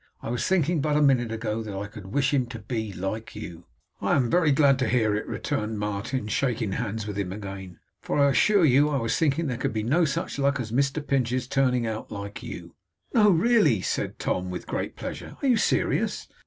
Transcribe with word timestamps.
I 0.23 0.31
was 0.31 0.47
thinking, 0.47 0.81
but 0.81 0.97
a 0.97 1.01
minute 1.03 1.31
ago, 1.31 1.61
that 1.61 1.77
I 1.77 1.85
could 1.85 2.07
wish 2.07 2.33
him 2.33 2.47
to 2.47 2.57
be 2.57 2.91
like 2.91 3.35
you.' 3.35 3.65
'I 4.01 4.15
am 4.15 4.29
very 4.31 4.51
glad 4.51 4.79
to 4.79 4.89
hear 4.89 5.15
it,' 5.15 5.27
returned 5.27 5.77
Martin, 5.77 6.27
shaking 6.27 6.71
hands 6.71 7.05
with 7.05 7.19
him 7.19 7.31
again; 7.31 7.77
'for 8.01 8.17
I 8.17 8.31
assure 8.31 8.65
you, 8.65 8.89
I 8.89 8.97
was 8.97 9.15
thinking 9.15 9.45
there 9.45 9.57
could 9.59 9.73
be 9.73 9.83
no 9.83 10.05
such 10.05 10.39
luck 10.39 10.59
as 10.59 10.71
Mr 10.71 11.05
Pinch's 11.05 11.47
turning 11.47 11.85
out 11.85 12.11
like 12.11 12.41
you.' 12.41 12.73
'No, 13.13 13.29
really!' 13.29 13.81
said 13.83 14.17
Tom, 14.17 14.49
with 14.49 14.65
great 14.65 14.95
pleasure. 14.95 15.37
'Are 15.39 15.47
you 15.47 15.57
serious? 15.57 16.27